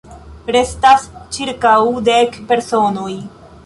[0.55, 1.05] Restas
[1.37, 1.77] ĉirkaŭ
[2.11, 3.11] dek personoj.